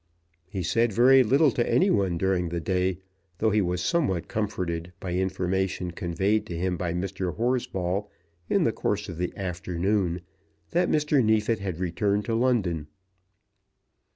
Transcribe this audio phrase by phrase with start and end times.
[0.49, 2.97] He said very little to any one during the day,
[3.37, 7.35] though he was somewhat comforted by information conveyed to him by Mr.
[7.35, 8.09] Horsball
[8.49, 10.21] in the course of the afternoon
[10.71, 11.23] that Mr.
[11.23, 12.87] Neefit had returned to London.